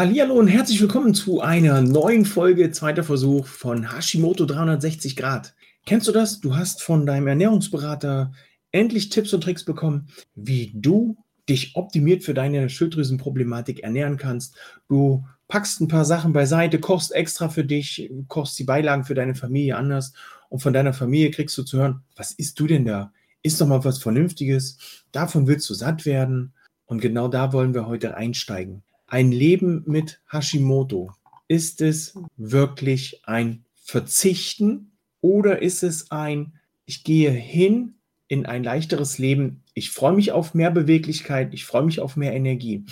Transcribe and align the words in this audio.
Hallo 0.00 0.32
und 0.36 0.48
herzlich 0.48 0.80
willkommen 0.80 1.12
zu 1.12 1.42
einer 1.42 1.82
neuen 1.82 2.24
Folge, 2.24 2.70
zweiter 2.70 3.04
Versuch 3.04 3.46
von 3.46 3.94
Hashimoto 3.94 4.46
360 4.46 5.14
Grad. 5.14 5.54
Kennst 5.84 6.08
du 6.08 6.12
das? 6.12 6.40
Du 6.40 6.56
hast 6.56 6.82
von 6.82 7.04
deinem 7.04 7.26
Ernährungsberater 7.26 8.32
endlich 8.72 9.10
Tipps 9.10 9.34
und 9.34 9.42
Tricks 9.42 9.62
bekommen, 9.62 10.08
wie 10.34 10.72
du 10.74 11.18
dich 11.50 11.76
optimiert 11.76 12.24
für 12.24 12.32
deine 12.32 12.70
Schilddrüsenproblematik 12.70 13.80
ernähren 13.80 14.16
kannst. 14.16 14.56
Du 14.88 15.26
packst 15.48 15.82
ein 15.82 15.88
paar 15.88 16.06
Sachen 16.06 16.32
beiseite, 16.32 16.80
kochst 16.80 17.12
extra 17.12 17.50
für 17.50 17.66
dich, 17.66 18.10
kochst 18.26 18.58
die 18.58 18.64
Beilagen 18.64 19.04
für 19.04 19.14
deine 19.14 19.34
Familie 19.34 19.76
anders 19.76 20.14
und 20.48 20.60
von 20.60 20.72
deiner 20.72 20.94
Familie 20.94 21.30
kriegst 21.30 21.58
du 21.58 21.62
zu 21.62 21.76
hören, 21.76 22.04
was 22.16 22.32
isst 22.32 22.58
du 22.58 22.66
denn 22.66 22.86
da? 22.86 23.12
Ist 23.42 23.60
doch 23.60 23.66
mal 23.66 23.84
was 23.84 23.98
Vernünftiges. 23.98 24.78
Davon 25.12 25.46
willst 25.46 25.68
du 25.68 25.74
satt 25.74 26.06
werden. 26.06 26.54
Und 26.86 27.02
genau 27.02 27.28
da 27.28 27.52
wollen 27.52 27.74
wir 27.74 27.86
heute 27.86 28.16
einsteigen 28.16 28.82
ein 29.10 29.32
Leben 29.32 29.82
mit 29.86 30.20
Hashimoto, 30.30 31.10
ist 31.48 31.80
es 31.80 32.14
wirklich 32.36 33.22
ein 33.24 33.64
Verzichten 33.74 34.92
oder 35.20 35.60
ist 35.60 35.82
es 35.82 36.10
ein, 36.10 36.54
ich 36.86 37.04
gehe 37.04 37.30
hin 37.30 37.96
in 38.28 38.46
ein 38.46 38.62
leichteres 38.62 39.18
Leben, 39.18 39.64
ich 39.74 39.90
freue 39.90 40.14
mich 40.14 40.30
auf 40.30 40.54
mehr 40.54 40.70
Beweglichkeit, 40.70 41.52
ich 41.52 41.64
freue 41.64 41.82
mich 41.82 42.00
auf 42.00 42.16
mehr 42.16 42.32
Energie. 42.32 42.84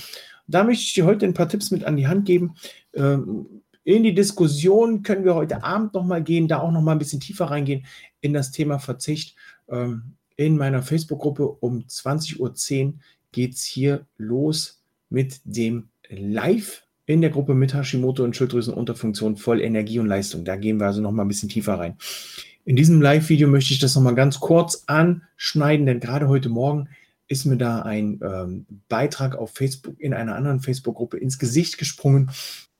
Da 0.48 0.64
möchte 0.64 0.82
ich 0.82 0.94
dir 0.94 1.04
heute 1.04 1.24
ein 1.24 1.34
paar 1.34 1.48
Tipps 1.48 1.70
mit 1.70 1.84
an 1.84 1.96
die 1.96 2.08
Hand 2.08 2.26
geben. 2.26 2.54
Ähm, 2.94 3.62
in 3.84 4.02
die 4.02 4.14
Diskussion 4.14 5.02
können 5.02 5.24
wir 5.24 5.36
heute 5.36 5.62
Abend 5.62 5.94
nochmal 5.94 6.22
gehen, 6.22 6.48
da 6.48 6.58
auch 6.60 6.72
nochmal 6.72 6.96
ein 6.96 6.98
bisschen 6.98 7.20
tiefer 7.20 7.46
reingehen 7.46 7.86
in 8.20 8.32
das 8.32 8.50
Thema 8.50 8.78
Verzicht. 8.78 9.36
Ähm, 9.68 10.14
in 10.36 10.56
meiner 10.56 10.82
Facebook-Gruppe 10.82 11.48
um 11.48 11.80
20.10 11.80 12.38
Uhr 12.86 12.94
geht 13.30 13.54
es 13.54 13.64
hier 13.64 14.06
los 14.16 14.82
mit 15.10 15.40
dem 15.44 15.90
live 16.08 16.84
in 17.06 17.20
der 17.20 17.30
Gruppe 17.30 17.54
mit 17.54 17.74
Hashimoto 17.74 18.22
und 18.22 18.36
Schilddrüsenunterfunktion 18.36 19.36
voll 19.36 19.60
Energie 19.60 19.98
und 19.98 20.06
Leistung. 20.06 20.44
Da 20.44 20.56
gehen 20.56 20.78
wir 20.78 20.86
also 20.86 21.00
noch 21.00 21.12
mal 21.12 21.24
ein 21.24 21.28
bisschen 21.28 21.48
tiefer 21.48 21.78
rein. 21.78 21.96
In 22.64 22.76
diesem 22.76 23.00
Live-Video 23.00 23.48
möchte 23.48 23.72
ich 23.72 23.80
das 23.80 23.94
noch 23.94 24.02
mal 24.02 24.14
ganz 24.14 24.40
kurz 24.40 24.84
anschneiden, 24.86 25.86
denn 25.86 26.00
gerade 26.00 26.28
heute 26.28 26.50
Morgen 26.50 26.88
ist 27.26 27.46
mir 27.46 27.56
da 27.56 27.80
ein 27.80 28.20
ähm, 28.22 28.66
Beitrag 28.88 29.36
auf 29.36 29.52
Facebook 29.52 29.98
in 29.98 30.12
einer 30.12 30.34
anderen 30.34 30.60
Facebook-Gruppe 30.60 31.16
ins 31.16 31.38
Gesicht 31.38 31.78
gesprungen. 31.78 32.30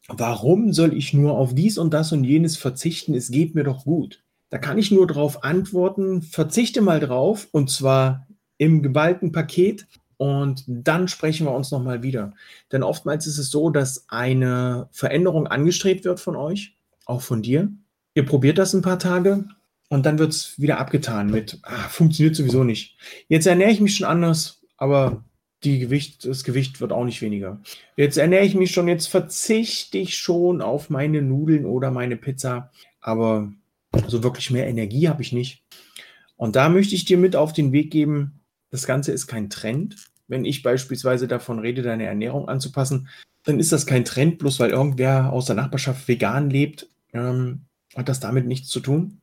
Warum 0.08 0.72
soll 0.72 0.94
ich 0.94 1.14
nur 1.14 1.38
auf 1.38 1.54
dies 1.54 1.78
und 1.78 1.94
das 1.94 2.12
und 2.12 2.24
jenes 2.24 2.56
verzichten? 2.56 3.14
Es 3.14 3.30
geht 3.30 3.54
mir 3.54 3.64
doch 3.64 3.84
gut. 3.84 4.22
Da 4.50 4.58
kann 4.58 4.78
ich 4.78 4.90
nur 4.90 5.06
darauf 5.06 5.44
antworten, 5.44 6.22
verzichte 6.22 6.80
mal 6.80 7.00
drauf 7.00 7.48
und 7.52 7.70
zwar 7.70 8.26
im 8.56 8.82
geballten 8.82 9.32
Paket 9.32 9.86
und 10.18 10.64
dann 10.66 11.08
sprechen 11.08 11.46
wir 11.46 11.54
uns 11.54 11.70
nochmal 11.70 12.02
wieder. 12.02 12.34
Denn 12.70 12.82
oftmals 12.82 13.26
ist 13.26 13.38
es 13.38 13.50
so, 13.50 13.70
dass 13.70 14.04
eine 14.08 14.88
Veränderung 14.92 15.46
angestrebt 15.46 16.04
wird 16.04 16.20
von 16.20 16.36
euch, 16.36 16.76
auch 17.06 17.22
von 17.22 17.40
dir. 17.40 17.72
Ihr 18.14 18.26
probiert 18.26 18.58
das 18.58 18.74
ein 18.74 18.82
paar 18.82 18.98
Tage 18.98 19.44
und 19.88 20.04
dann 20.04 20.18
wird 20.18 20.32
es 20.32 20.60
wieder 20.60 20.78
abgetan 20.78 21.30
mit, 21.30 21.60
ah, 21.62 21.88
funktioniert 21.88 22.34
sowieso 22.34 22.64
nicht. 22.64 22.98
Jetzt 23.28 23.46
ernähre 23.46 23.70
ich 23.70 23.80
mich 23.80 23.96
schon 23.96 24.08
anders, 24.08 24.60
aber 24.76 25.24
Gewicht, 25.60 26.24
das 26.24 26.44
Gewicht 26.44 26.80
wird 26.80 26.92
auch 26.92 27.04
nicht 27.04 27.22
weniger. 27.22 27.60
Jetzt 27.96 28.18
ernähre 28.18 28.44
ich 28.44 28.54
mich 28.54 28.72
schon, 28.72 28.88
jetzt 28.88 29.06
verzichte 29.06 29.98
ich 29.98 30.16
schon 30.16 30.62
auf 30.62 30.90
meine 30.90 31.22
Nudeln 31.22 31.64
oder 31.64 31.90
meine 31.90 32.16
Pizza, 32.16 32.70
aber 33.00 33.52
so 34.08 34.22
wirklich 34.24 34.50
mehr 34.50 34.66
Energie 34.66 35.08
habe 35.08 35.22
ich 35.22 35.32
nicht. 35.32 35.62
Und 36.36 36.56
da 36.56 36.68
möchte 36.68 36.94
ich 36.94 37.04
dir 37.04 37.18
mit 37.18 37.36
auf 37.36 37.52
den 37.52 37.72
Weg 37.72 37.90
geben, 37.90 38.37
das 38.70 38.86
Ganze 38.86 39.12
ist 39.12 39.26
kein 39.26 39.50
Trend. 39.50 39.96
Wenn 40.26 40.44
ich 40.44 40.62
beispielsweise 40.62 41.26
davon 41.26 41.58
rede, 41.58 41.82
deine 41.82 42.04
Ernährung 42.04 42.48
anzupassen, 42.48 43.08
dann 43.44 43.58
ist 43.58 43.72
das 43.72 43.86
kein 43.86 44.04
Trend, 44.04 44.38
bloß 44.38 44.60
weil 44.60 44.70
irgendwer 44.70 45.32
aus 45.32 45.46
der 45.46 45.56
Nachbarschaft 45.56 46.06
vegan 46.06 46.50
lebt, 46.50 46.88
ähm, 47.14 47.62
hat 47.96 48.08
das 48.08 48.20
damit 48.20 48.46
nichts 48.46 48.68
zu 48.68 48.80
tun. 48.80 49.20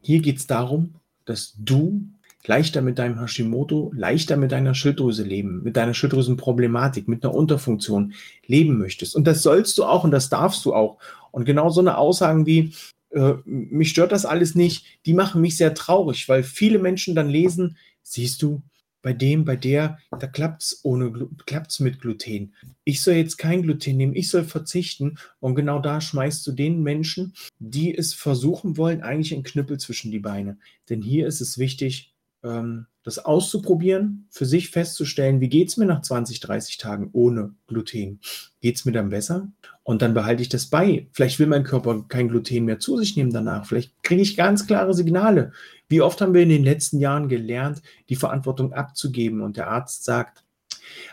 Hier 0.00 0.20
geht 0.20 0.38
es 0.38 0.46
darum, 0.46 0.94
dass 1.24 1.54
du 1.56 2.02
leichter 2.46 2.82
mit 2.82 2.98
deinem 2.98 3.20
Hashimoto, 3.20 3.92
leichter 3.94 4.36
mit 4.36 4.50
deiner 4.52 4.74
Schilddrüse 4.74 5.22
leben, 5.22 5.62
mit 5.62 5.76
deiner 5.76 5.94
Schilddrüsenproblematik, 5.94 7.06
mit 7.06 7.22
einer 7.24 7.34
Unterfunktion 7.34 8.14
leben 8.46 8.78
möchtest. 8.78 9.14
Und 9.14 9.26
das 9.26 9.42
sollst 9.42 9.76
du 9.78 9.84
auch 9.84 10.04
und 10.04 10.10
das 10.10 10.30
darfst 10.30 10.64
du 10.64 10.74
auch. 10.74 10.98
Und 11.30 11.44
genau 11.44 11.68
so 11.68 11.80
eine 11.80 11.98
Aussagen 11.98 12.46
wie, 12.46 12.72
äh, 13.10 13.34
mich 13.44 13.90
stört 13.90 14.12
das 14.12 14.24
alles 14.24 14.54
nicht, 14.54 14.86
die 15.06 15.12
machen 15.12 15.40
mich 15.40 15.56
sehr 15.56 15.74
traurig, 15.74 16.28
weil 16.28 16.42
viele 16.42 16.78
Menschen 16.78 17.14
dann 17.14 17.28
lesen, 17.28 17.76
siehst 18.02 18.42
du, 18.42 18.62
bei 19.02 19.12
dem, 19.12 19.44
bei 19.44 19.56
der, 19.56 19.98
da 20.18 20.26
klappt 20.26 20.62
es 20.62 20.80
ohne, 20.82 21.28
klappt's 21.46 21.80
mit 21.80 22.00
Gluten. 22.00 22.54
Ich 22.84 23.02
soll 23.02 23.14
jetzt 23.14 23.38
kein 23.38 23.62
Gluten 23.62 23.96
nehmen, 23.96 24.14
ich 24.14 24.28
soll 24.28 24.44
verzichten. 24.44 25.16
Und 25.38 25.54
genau 25.54 25.80
da 25.80 26.00
schmeißt 26.00 26.46
du 26.46 26.52
den 26.52 26.82
Menschen, 26.82 27.34
die 27.58 27.96
es 27.96 28.14
versuchen 28.14 28.76
wollen, 28.76 29.02
eigentlich 29.02 29.32
einen 29.32 29.42
Knüppel 29.42 29.78
zwischen 29.78 30.10
die 30.10 30.18
Beine. 30.18 30.58
Denn 30.88 31.02
hier 31.02 31.26
ist 31.26 31.40
es 31.40 31.58
wichtig, 31.58 32.14
das 32.42 33.18
auszuprobieren, 33.18 34.26
für 34.30 34.46
sich 34.46 34.70
festzustellen, 34.70 35.40
wie 35.40 35.48
geht 35.48 35.68
es 35.68 35.76
mir 35.76 35.86
nach 35.86 36.02
20, 36.02 36.40
30 36.40 36.78
Tagen 36.78 37.10
ohne 37.12 37.54
Gluten? 37.66 38.20
Geht 38.60 38.76
es 38.76 38.84
mir 38.84 38.92
dann 38.92 39.10
besser? 39.10 39.48
Und 39.82 40.02
dann 40.02 40.14
behalte 40.14 40.42
ich 40.42 40.48
das 40.48 40.66
bei. 40.66 41.08
Vielleicht 41.12 41.38
will 41.38 41.46
mein 41.46 41.64
Körper 41.64 42.04
kein 42.08 42.28
Gluten 42.28 42.64
mehr 42.64 42.78
zu 42.78 42.96
sich 42.98 43.16
nehmen 43.16 43.32
danach. 43.32 43.66
Vielleicht 43.66 44.02
kriege 44.02 44.22
ich 44.22 44.36
ganz 44.36 44.66
klare 44.66 44.94
Signale. 44.94 45.52
Wie 45.88 46.02
oft 46.02 46.20
haben 46.20 46.34
wir 46.34 46.42
in 46.42 46.48
den 46.50 46.64
letzten 46.64 46.98
Jahren 46.98 47.28
gelernt, 47.28 47.82
die 48.08 48.16
Verantwortung 48.16 48.72
abzugeben 48.72 49.40
und 49.40 49.56
der 49.56 49.68
Arzt 49.68 50.04
sagt, 50.04 50.44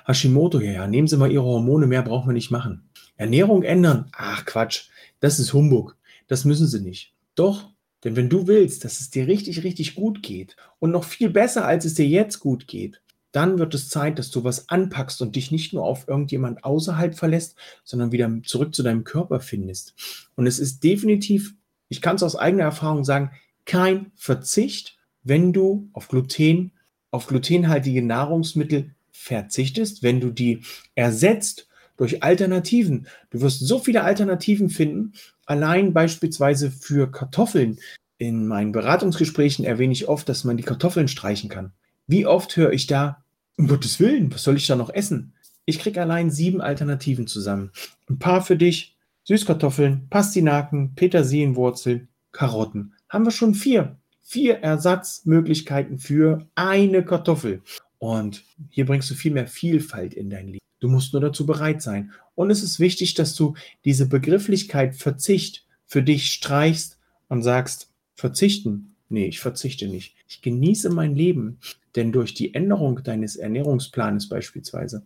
Hashimoto, 0.06 0.60
ja, 0.60 0.72
ja, 0.72 0.88
nehmen 0.88 1.08
Sie 1.08 1.18
mal 1.18 1.32
Ihre 1.32 1.44
Hormone, 1.44 1.88
mehr 1.88 2.02
brauchen 2.02 2.30
wir 2.30 2.34
nicht 2.34 2.52
machen. 2.52 2.90
Ernährung 3.16 3.64
ändern? 3.64 4.10
Ach 4.12 4.46
Quatsch, 4.46 4.90
das 5.20 5.40
ist 5.40 5.54
Humbug. 5.54 5.98
Das 6.28 6.46
müssen 6.46 6.68
Sie 6.68 6.82
nicht. 6.82 7.14
Doch, 7.36 7.72
denn 8.04 8.16
wenn 8.16 8.30
du 8.30 8.48
willst, 8.48 8.86
dass 8.86 9.00
es 9.00 9.10
dir 9.10 9.28
richtig, 9.28 9.64
richtig 9.64 9.96
gut 9.96 10.22
geht 10.22 10.56
und 10.80 10.92
noch 10.92 11.04
viel 11.04 11.30
besser, 11.30 11.66
als 11.66 11.86
es 11.86 11.96
dir 11.96 12.08
jetzt 12.08 12.40
gut 12.40 12.68
geht, 12.68 13.02
dann 13.32 13.60
wird 13.60 13.74
es 13.74 13.90
Zeit, 13.90 14.20
dass 14.20 14.32
du 14.32 14.44
was 14.44 14.70
anpackst 14.70 15.22
und 15.22 15.36
dich 15.36 15.52
nicht 15.52 15.74
nur 15.74 15.84
auf 15.84 16.08
irgendjemand 16.08 16.64
außerhalb 16.64 17.16
verlässt, 17.16 17.56
sondern 17.84 18.12
wieder 18.12 18.32
zurück 18.44 18.74
zu 18.74 18.84
deinem 18.84 19.04
Körper 19.04 19.40
findest. 19.40 19.94
Und 20.36 20.48
es 20.48 20.60
ist 20.60 20.84
definitiv, 20.84 21.54
ich 21.90 22.02
kann 22.02 22.16
es 22.16 22.24
aus 22.24 22.36
eigener 22.36 22.64
Erfahrung 22.64 23.04
sagen, 23.04 23.32
kein 23.66 24.12
Verzicht, 24.16 24.98
wenn 25.24 25.54
du 25.54 25.90
auf 25.94 26.08
Gluten, 26.08 26.72
auf 27.12 27.28
glutenhaltige 27.28 28.02
Nahrungsmittel 28.02 28.92
verzichtest, 29.12 30.04
wenn 30.04 30.20
du 30.20 30.32
die 30.32 30.62
ersetzt 30.96 31.68
durch 31.98 32.24
Alternativen. 32.24 33.08
Du 33.30 33.42
wirst 33.42 33.60
so 33.60 33.80
viele 33.80 34.04
Alternativen 34.04 34.70
finden, 34.70 35.14
allein 35.48 35.94
beispielsweise 35.94 36.70
für 36.70 37.12
Kartoffeln. 37.12 37.80
In 38.20 38.48
meinen 38.48 38.72
Beratungsgesprächen 38.72 39.66
erwähne 39.66 39.94
ich 39.94 40.08
oft, 40.08 40.30
dass 40.30 40.44
man 40.44 40.58
die 40.58 40.64
Kartoffeln 40.64 41.08
streichen 41.08 41.50
kann. 41.50 41.72
Wie 42.06 42.26
oft 42.26 42.56
höre 42.56 42.72
ich 42.72 42.88
da, 42.88 43.24
um 43.58 43.68
Gottes 43.68 44.00
Willen, 44.00 44.32
was 44.32 44.44
soll 44.44 44.58
ich 44.58 44.68
da 44.68 44.76
noch 44.76 44.92
essen? 44.92 45.34
Ich 45.66 45.80
kriege 45.80 46.02
allein 46.02 46.30
sieben 46.30 46.62
Alternativen 46.62 47.28
zusammen. 47.28 47.72
Ein 48.10 48.20
paar 48.20 48.42
für 48.42 48.56
dich, 48.56 48.96
Süßkartoffeln, 49.24 50.08
Pastinaken, 50.10 50.96
Petersilienwurzeln, 50.96 52.08
Karotten. 52.32 52.94
Haben 53.10 53.26
wir 53.26 53.32
schon 53.32 53.56
vier. 53.56 53.98
Vier 54.22 54.60
Ersatzmöglichkeiten 54.60 56.00
für 56.00 56.48
eine 56.56 57.04
Kartoffel. 57.04 57.62
Und 57.98 58.44
hier 58.70 58.86
bringst 58.86 59.10
du 59.10 59.16
viel 59.16 59.32
mehr 59.34 59.48
Vielfalt 59.48 60.14
in 60.14 60.30
dein 60.30 60.48
Leben. 60.48 60.67
Du 60.80 60.90
musst 60.90 61.14
nur 61.14 61.22
dazu 61.22 61.46
bereit 61.46 61.82
sein. 61.82 62.12
Und 62.36 62.52
es 62.52 62.64
ist 62.64 62.80
wichtig, 62.80 63.14
dass 63.16 63.36
du 63.36 63.56
diese 63.86 64.08
Begrifflichkeit 64.08 64.96
Verzicht 64.96 65.66
für 65.86 66.04
dich 66.04 66.32
streichst 66.32 67.00
und 67.30 67.42
sagst, 67.42 67.92
verzichten. 68.14 68.96
Nee, 69.10 69.28
ich 69.28 69.40
verzichte 69.40 69.88
nicht. 69.88 70.16
Ich 70.28 70.42
genieße 70.42 70.90
mein 70.90 71.16
Leben, 71.16 71.60
denn 71.96 72.12
durch 72.12 72.34
die 72.34 72.54
Änderung 72.54 73.04
deines 73.04 73.38
Ernährungsplanes 73.38 74.28
beispielsweise 74.28 75.04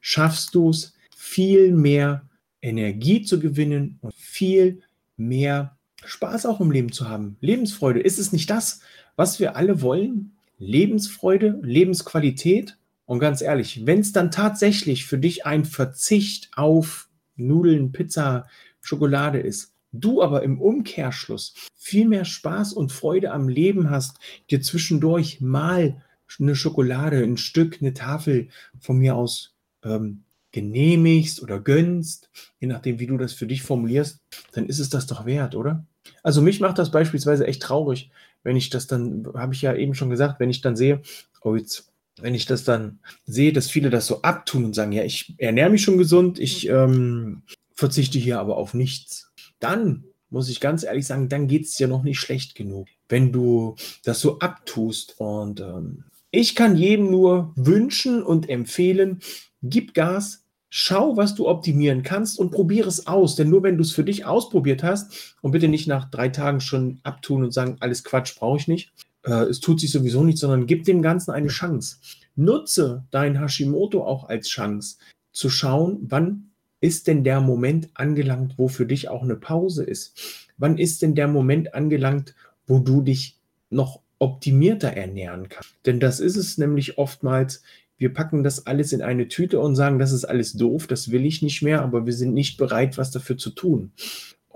schaffst 0.00 0.54
du 0.54 0.70
es, 0.70 0.94
viel 1.16 1.72
mehr 1.72 2.28
Energie 2.60 3.22
zu 3.22 3.40
gewinnen 3.40 3.98
und 4.02 4.14
viel 4.14 4.82
mehr 5.16 5.76
Spaß 6.04 6.46
auch 6.46 6.60
im 6.60 6.70
Leben 6.70 6.92
zu 6.92 7.08
haben. 7.08 7.36
Lebensfreude. 7.40 8.00
Ist 8.00 8.18
es 8.18 8.32
nicht 8.32 8.50
das, 8.50 8.80
was 9.16 9.40
wir 9.40 9.56
alle 9.56 9.80
wollen? 9.82 10.36
Lebensfreude, 10.58 11.58
Lebensqualität. 11.62 12.76
Und 13.06 13.20
ganz 13.20 13.40
ehrlich, 13.40 13.86
wenn 13.86 14.00
es 14.00 14.12
dann 14.12 14.30
tatsächlich 14.30 15.06
für 15.06 15.18
dich 15.18 15.46
ein 15.46 15.64
Verzicht 15.64 16.50
auf 16.56 17.08
Nudeln, 17.36 17.92
Pizza, 17.92 18.46
Schokolade 18.80 19.38
ist, 19.38 19.72
du 19.92 20.22
aber 20.22 20.42
im 20.42 20.60
Umkehrschluss 20.60 21.54
viel 21.74 22.06
mehr 22.06 22.24
Spaß 22.24 22.72
und 22.72 22.92
Freude 22.92 23.32
am 23.32 23.48
Leben 23.48 23.90
hast, 23.90 24.18
dir 24.50 24.60
zwischendurch 24.60 25.40
mal 25.40 26.02
eine 26.40 26.56
Schokolade, 26.56 27.22
ein 27.22 27.36
Stück, 27.36 27.78
eine 27.80 27.94
Tafel 27.94 28.48
von 28.80 28.98
mir 28.98 29.14
aus 29.14 29.54
ähm, 29.84 30.24
genehmigst 30.52 31.42
oder 31.42 31.60
gönnst, 31.60 32.30
je 32.60 32.66
nachdem, 32.66 32.98
wie 32.98 33.06
du 33.06 33.16
das 33.18 33.32
für 33.32 33.46
dich 33.46 33.62
formulierst, 33.62 34.20
dann 34.52 34.66
ist 34.66 34.78
es 34.78 34.88
das 34.88 35.06
doch 35.06 35.26
wert, 35.26 35.54
oder? 35.54 35.84
Also 36.22 36.40
mich 36.40 36.60
macht 36.60 36.78
das 36.78 36.90
beispielsweise 36.90 37.46
echt 37.46 37.62
traurig, 37.62 38.10
wenn 38.42 38.56
ich 38.56 38.70
das 38.70 38.86
dann, 38.86 39.26
habe 39.34 39.54
ich 39.54 39.62
ja 39.62 39.74
eben 39.74 39.94
schon 39.94 40.10
gesagt, 40.10 40.40
wenn 40.40 40.50
ich 40.50 40.60
dann 40.60 40.76
sehe, 40.76 41.02
oh 41.42 41.56
jetzt, 41.56 41.92
wenn 42.20 42.34
ich 42.34 42.46
das 42.46 42.64
dann 42.64 42.98
sehe, 43.24 43.52
dass 43.52 43.70
viele 43.70 43.90
das 43.90 44.06
so 44.06 44.22
abtun 44.22 44.64
und 44.64 44.74
sagen, 44.74 44.92
ja, 44.92 45.04
ich 45.04 45.34
ernähre 45.38 45.70
mich 45.70 45.82
schon 45.82 45.98
gesund, 45.98 46.38
ich 46.38 46.68
ähm, 46.68 47.42
verzichte 47.74 48.18
hier 48.18 48.40
aber 48.40 48.56
auf 48.56 48.74
nichts, 48.74 49.32
dann 49.60 50.04
muss 50.30 50.48
ich 50.48 50.60
ganz 50.60 50.82
ehrlich 50.82 51.06
sagen, 51.06 51.28
dann 51.28 51.46
geht 51.46 51.64
es 51.66 51.76
dir 51.76 51.88
noch 51.88 52.02
nicht 52.02 52.18
schlecht 52.18 52.54
genug, 52.54 52.88
wenn 53.08 53.32
du 53.32 53.76
das 54.04 54.20
so 54.20 54.38
abtust. 54.38 55.14
Und 55.18 55.60
ähm, 55.60 56.04
ich 56.30 56.54
kann 56.54 56.76
jedem 56.76 57.10
nur 57.10 57.52
wünschen 57.54 58.22
und 58.22 58.48
empfehlen, 58.48 59.20
gib 59.62 59.94
Gas, 59.94 60.44
schau, 60.68 61.16
was 61.16 61.34
du 61.34 61.48
optimieren 61.48 62.02
kannst 62.02 62.38
und 62.38 62.50
probiere 62.50 62.88
es 62.88 63.06
aus. 63.06 63.36
Denn 63.36 63.50
nur 63.50 63.62
wenn 63.62 63.76
du 63.76 63.82
es 63.82 63.92
für 63.92 64.04
dich 64.04 64.24
ausprobiert 64.26 64.82
hast 64.82 65.36
und 65.42 65.52
bitte 65.52 65.68
nicht 65.68 65.86
nach 65.86 66.10
drei 66.10 66.28
Tagen 66.28 66.60
schon 66.60 66.98
abtun 67.02 67.44
und 67.44 67.52
sagen, 67.52 67.76
alles 67.80 68.04
Quatsch 68.04 68.36
brauche 68.36 68.58
ich 68.58 68.68
nicht, 68.68 68.92
äh, 69.26 69.44
es 69.44 69.60
tut 69.60 69.80
sich 69.80 69.90
sowieso 69.90 70.24
nicht, 70.24 70.38
sondern 70.38 70.66
gib 70.66 70.84
dem 70.84 71.02
Ganzen 71.02 71.32
eine 71.32 71.48
Chance. 71.48 71.96
Nutze 72.36 73.04
dein 73.10 73.40
Hashimoto 73.40 74.04
auch 74.04 74.28
als 74.28 74.48
Chance 74.48 74.96
zu 75.32 75.50
schauen, 75.50 75.98
wann 76.02 76.50
ist 76.80 77.06
denn 77.06 77.24
der 77.24 77.40
Moment 77.40 77.90
angelangt, 77.94 78.54
wo 78.56 78.68
für 78.68 78.86
dich 78.86 79.08
auch 79.08 79.22
eine 79.22 79.36
Pause 79.36 79.84
ist? 79.84 80.48
Wann 80.56 80.78
ist 80.78 81.02
denn 81.02 81.14
der 81.14 81.28
Moment 81.28 81.74
angelangt, 81.74 82.34
wo 82.66 82.78
du 82.78 83.02
dich 83.02 83.38
noch 83.70 84.00
optimierter 84.18 84.88
ernähren 84.88 85.48
kannst? 85.48 85.74
Denn 85.84 86.00
das 86.00 86.20
ist 86.20 86.36
es 86.36 86.58
nämlich 86.58 86.98
oftmals, 86.98 87.62
wir 87.98 88.12
packen 88.12 88.44
das 88.44 88.66
alles 88.66 88.92
in 88.92 89.02
eine 89.02 89.28
Tüte 89.28 89.58
und 89.58 89.74
sagen, 89.74 89.98
das 89.98 90.12
ist 90.12 90.26
alles 90.26 90.52
doof, 90.52 90.86
das 90.86 91.10
will 91.10 91.24
ich 91.24 91.40
nicht 91.40 91.62
mehr, 91.62 91.82
aber 91.82 92.04
wir 92.04 92.12
sind 92.12 92.34
nicht 92.34 92.58
bereit, 92.58 92.98
was 92.98 93.10
dafür 93.10 93.38
zu 93.38 93.50
tun. 93.50 93.92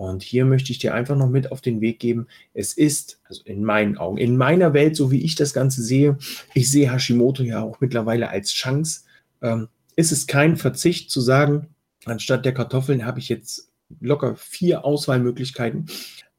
Und 0.00 0.22
hier 0.22 0.46
möchte 0.46 0.72
ich 0.72 0.78
dir 0.78 0.94
einfach 0.94 1.14
noch 1.14 1.28
mit 1.28 1.52
auf 1.52 1.60
den 1.60 1.82
Weg 1.82 2.00
geben. 2.00 2.26
Es 2.54 2.72
ist, 2.72 3.20
also 3.24 3.42
in 3.44 3.62
meinen 3.62 3.98
Augen, 3.98 4.16
in 4.16 4.38
meiner 4.38 4.72
Welt, 4.72 4.96
so 4.96 5.10
wie 5.10 5.20
ich 5.20 5.34
das 5.34 5.52
Ganze 5.52 5.82
sehe, 5.82 6.16
ich 6.54 6.70
sehe 6.70 6.90
Hashimoto 6.90 7.42
ja 7.42 7.62
auch 7.62 7.82
mittlerweile 7.82 8.30
als 8.30 8.50
Chance. 8.50 9.02
Ähm, 9.42 9.68
ist 9.96 10.10
es 10.10 10.26
kein 10.26 10.56
Verzicht 10.56 11.10
zu 11.10 11.20
sagen, 11.20 11.66
anstatt 12.06 12.46
der 12.46 12.54
Kartoffeln 12.54 13.04
habe 13.04 13.18
ich 13.18 13.28
jetzt 13.28 13.68
locker 14.00 14.36
vier 14.36 14.86
Auswahlmöglichkeiten. 14.86 15.90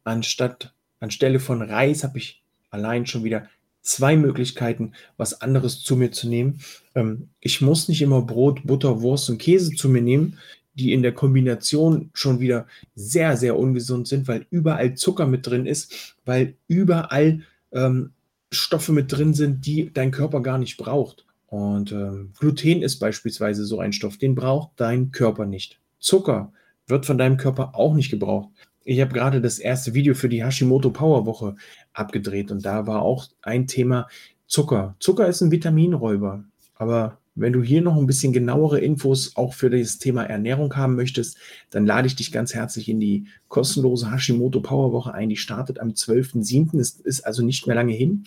Anstatt, 0.03 0.73
anstelle 0.99 1.39
von 1.39 1.61
Reis 1.61 2.03
habe 2.03 2.17
ich 2.17 2.43
allein 2.71 3.05
schon 3.05 3.23
wieder 3.23 3.47
zwei 3.83 4.15
Möglichkeiten, 4.15 4.93
was 5.17 5.39
anderes 5.39 5.81
zu 5.81 5.95
mir 5.95 6.11
zu 6.11 6.27
nehmen. 6.27 6.61
Ähm, 6.95 7.29
ich 7.39 7.61
muss 7.61 7.87
nicht 7.89 8.01
immer 8.01 8.23
Brot, 8.23 8.65
Butter, 8.65 9.03
Wurst 9.03 9.29
und 9.29 9.37
Käse 9.37 9.75
zu 9.75 9.87
mir 9.87 10.01
nehmen, 10.01 10.39
die 10.73 10.94
in 10.94 11.01
der 11.01 11.13
Kombination 11.13 12.09
schon 12.13 12.39
wieder 12.39 12.68
sehr, 12.95 13.38
sehr 13.38 13.57
ungesund 13.57 14.07
sind, 14.07 14.27
weil 14.27 14.45
überall 14.50 14.95
Zucker 14.95 15.27
mit 15.27 15.45
drin 15.47 15.65
ist, 15.65 16.15
weil 16.25 16.56
überall 16.68 17.41
ähm, 17.71 18.12
Stoffe 18.51 18.91
mit 18.91 19.12
drin 19.12 19.33
sind, 19.33 19.65
die 19.65 19.91
dein 19.94 20.12
Körper 20.12 20.41
gar 20.41 20.57
nicht 20.57 20.77
braucht. 20.77 21.25
Und 21.47 21.91
ähm, 21.91 22.31
Gluten 22.39 22.81
ist 22.81 23.00
beispielsweise 23.00 23.65
so 23.65 23.79
ein 23.79 23.94
Stoff, 23.94 24.18
den 24.18 24.35
braucht 24.35 24.71
dein 24.77 25.12
Körper 25.12 25.45
nicht. 25.45 25.79
Zucker 26.00 26.53
wird 26.88 27.06
von 27.06 27.17
deinem 27.17 27.38
Körper 27.38 27.75
auch 27.75 27.94
nicht 27.94 28.09
gebraucht. 28.09 28.50
Ich 28.83 29.00
habe 29.00 29.13
gerade 29.13 29.41
das 29.41 29.59
erste 29.59 29.94
Video 29.94 30.15
für 30.15 30.29
die 30.29 30.44
Hashimoto 30.44 30.89
Power 30.89 31.25
Woche 31.25 31.56
abgedreht 31.94 32.51
und 32.51 32.65
da 32.65 32.88
war 32.88 33.01
auch 33.01 33.27
ein 33.41 33.67
Thema 33.67 34.07
Zucker. 34.47 34.95
Zucker 35.00 35.27
ist 35.27 35.41
ein 35.41 35.51
Vitaminräuber, 35.51 36.44
aber 36.75 37.19
wenn 37.35 37.53
du 37.53 37.63
hier 37.63 37.81
noch 37.81 37.95
ein 37.95 38.07
bisschen 38.07 38.33
genauere 38.33 38.79
Infos 38.79 39.35
auch 39.35 39.53
für 39.53 39.69
das 39.69 39.97
Thema 39.97 40.23
Ernährung 40.23 40.75
haben 40.75 40.95
möchtest, 40.95 41.37
dann 41.69 41.85
lade 41.85 42.07
ich 42.07 42.15
dich 42.15 42.31
ganz 42.31 42.53
herzlich 42.53 42.89
in 42.89 42.99
die 42.99 43.27
kostenlose 43.47 44.11
Hashimoto 44.11 44.61
Power 44.61 44.91
Woche 44.91 45.13
ein. 45.13 45.29
Die 45.29 45.37
startet 45.37 45.79
am 45.79 45.89
12.07. 45.89 46.79
Es 46.79 46.99
ist 46.99 47.21
also 47.21 47.43
nicht 47.43 47.67
mehr 47.67 47.75
lange 47.75 47.93
hin. 47.93 48.25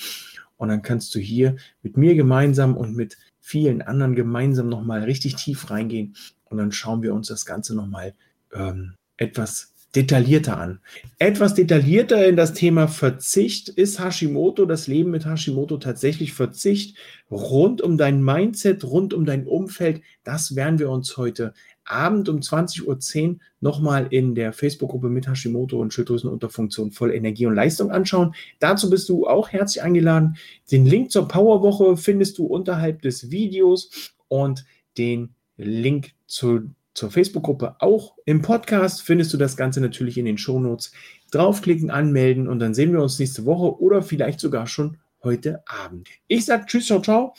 Und 0.57 0.69
dann 0.69 0.83
kannst 0.83 1.15
du 1.15 1.19
hier 1.19 1.57
mit 1.83 1.97
mir 1.97 2.15
gemeinsam 2.15 2.77
und 2.77 2.97
mit 2.97 3.19
vielen 3.41 3.83
anderen 3.83 4.15
gemeinsam 4.15 4.69
nochmal 4.69 5.03
richtig 5.05 5.37
tief 5.37 5.71
reingehen. 5.71 6.17
Und 6.45 6.57
dann 6.59 6.73
schauen 6.73 7.03
wir 7.03 7.13
uns 7.13 7.29
das 7.29 7.45
Ganze 7.45 7.75
nochmal 7.75 8.15
ähm, 8.55 8.95
etwas 9.17 9.74
detaillierter 9.95 10.59
an. 10.59 10.81
Etwas 11.19 11.55
detaillierter 11.55 12.27
in 12.27 12.37
das 12.37 12.53
Thema 12.53 12.89
Verzicht 12.89 13.69
ist 13.69 13.99
Hashimoto, 13.99 14.67
das 14.67 14.87
Leben 14.87 15.11
mit 15.11 15.25
Hashimoto 15.25 15.77
tatsächlich 15.77 16.33
Verzicht 16.33 16.97
rund 17.31 17.81
um 17.81 17.97
dein 17.97 18.23
Mindset, 18.23 18.85
rund 18.85 19.15
um 19.15 19.25
dein 19.25 19.47
Umfeld. 19.47 20.03
Das 20.25 20.57
werden 20.57 20.79
wir 20.79 20.91
uns 20.91 21.17
heute 21.17 21.55
Abend 21.85 22.29
um 22.29 22.39
20.10 22.39 23.29
Uhr 23.29 23.37
nochmal 23.61 24.07
in 24.11 24.35
der 24.35 24.53
Facebook-Gruppe 24.53 25.11
mit 25.11 25.29
Hashimoto 25.29 25.79
und 25.79 25.93
Schilddrüsenunterfunktion 25.93 26.91
voll 26.93 27.13
Energie 27.13 27.47
und 27.47 27.55
Leistung 27.55 27.91
anschauen. 27.91 28.35
Dazu 28.59 28.91
bist 28.91 29.09
du 29.09 29.27
auch 29.27 29.51
herzlich 29.51 29.83
eingeladen. 29.83 30.37
Den 30.71 30.87
Link 30.87 31.11
zur 31.11 31.29
Powerwoche 31.29 31.97
findest 31.97 32.39
du 32.39 32.47
unterhalb 32.47 33.03
des 33.03 33.31
Videos 33.31 34.15
und 34.29 34.65
den 34.97 35.35
Link 35.57 36.13
zu 36.27 36.71
zur 36.95 37.11
Facebook-Gruppe 37.11 37.77
auch. 37.81 38.17
Im 38.25 38.43
Podcast 38.43 39.03
findest 39.03 39.33
du 39.33 39.37
das 39.37 39.57
Ganze 39.57 39.81
natürlich 39.81 40.17
in 40.17 40.25
den 40.25 40.39
Shownotes. 40.39 40.93
Draufklicken, 41.31 41.91
anmelden 41.91 42.49
und 42.49 42.61
dann 42.61 42.75
sehen 42.75 42.93
wir 42.93 43.03
uns 43.03 43.19
nächste 43.19 43.45
Woche 43.45 43.81
oder 43.81 44.03
vielleicht 44.03 44.41
sogar 44.41 44.67
schon 44.67 44.99
heute 45.23 45.63
Abend. 45.67 46.09
Ich 46.29 46.45
sage 46.45 46.67
Tschüss, 46.67 46.87
ciao, 46.87 47.01
ciao. 47.01 47.35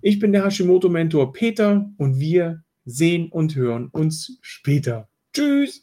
Ich 0.00 0.18
bin 0.18 0.32
der 0.32 0.44
Hashimoto-Mentor 0.44 1.32
Peter 1.32 1.90
und 1.98 2.18
wir 2.18 2.62
sehen 2.84 3.28
und 3.30 3.54
hören 3.54 3.88
uns 3.88 4.38
später. 4.40 5.08
Tschüss. 5.34 5.82